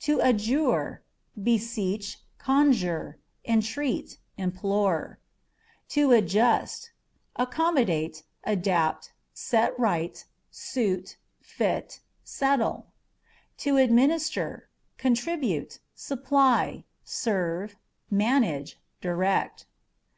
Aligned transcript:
To 0.00 0.20
Adjure 0.20 1.02
â€" 1.40 1.44
beseech, 1.44 2.18
conjure, 2.36 3.18
entreat, 3.46 4.18
implore. 4.36 5.18
To 5.88 6.10
Adjust 6.12 6.90
â€" 7.38 7.44
accommodate, 7.44 8.22
adapt, 8.44 9.14
set 9.32 9.72
right, 9.80 10.22
suit, 10.50 11.16
fit, 11.40 12.00
settle. 12.22 12.92
To 13.64 13.78
Administer 13.78 14.68
â€" 14.68 14.98
contribute, 14.98 15.78
supply; 15.94 16.84
serve, 17.02 17.76
manage, 18.10 18.78
direct. 19.00 19.64